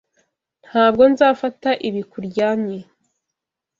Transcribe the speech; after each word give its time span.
Ntabwo 0.67 1.03
nzafata 1.11 1.69
ibi 1.87 2.01
kuryamye. 2.11 2.79